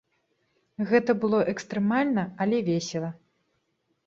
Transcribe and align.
Гэта 0.91 1.15
было 1.23 1.39
экстрэмальна, 1.53 2.23
але 2.47 2.57
весела. 2.71 3.11